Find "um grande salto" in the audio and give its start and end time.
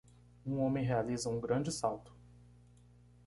1.29-2.11